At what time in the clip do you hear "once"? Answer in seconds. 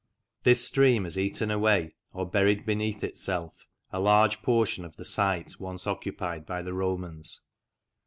5.59-5.85